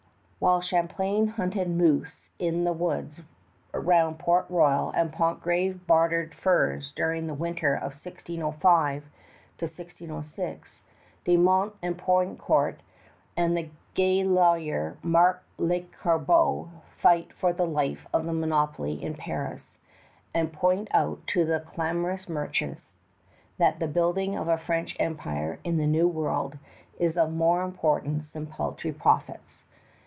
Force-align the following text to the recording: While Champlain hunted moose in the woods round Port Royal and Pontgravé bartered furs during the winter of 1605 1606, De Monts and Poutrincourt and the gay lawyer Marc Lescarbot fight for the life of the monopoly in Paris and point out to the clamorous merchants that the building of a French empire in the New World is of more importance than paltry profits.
While 0.39 0.61
Champlain 0.61 1.27
hunted 1.27 1.69
moose 1.69 2.29
in 2.39 2.63
the 2.63 2.73
woods 2.73 3.21
round 3.73 4.17
Port 4.17 4.47
Royal 4.49 4.89
and 4.89 5.13
Pontgravé 5.13 5.79
bartered 5.85 6.33
furs 6.33 6.91
during 6.93 7.27
the 7.27 7.35
winter 7.35 7.75
of 7.75 7.93
1605 7.93 9.03
1606, 9.59 10.81
De 11.25 11.37
Monts 11.37 11.77
and 11.83 11.95
Poutrincourt 11.95 12.79
and 13.37 13.55
the 13.55 13.69
gay 13.93 14.23
lawyer 14.23 14.97
Marc 15.03 15.43
Lescarbot 15.59 16.69
fight 16.99 17.31
for 17.33 17.53
the 17.53 17.67
life 17.67 18.07
of 18.11 18.25
the 18.25 18.33
monopoly 18.33 18.93
in 18.93 19.13
Paris 19.13 19.77
and 20.33 20.51
point 20.51 20.87
out 20.89 21.19
to 21.27 21.45
the 21.45 21.59
clamorous 21.59 22.27
merchants 22.27 22.95
that 23.59 23.77
the 23.77 23.87
building 23.87 24.35
of 24.35 24.47
a 24.47 24.57
French 24.57 24.97
empire 24.99 25.59
in 25.63 25.77
the 25.77 25.85
New 25.85 26.07
World 26.07 26.57
is 26.97 27.15
of 27.15 27.31
more 27.31 27.61
importance 27.61 28.31
than 28.31 28.47
paltry 28.47 28.91
profits. 28.91 29.61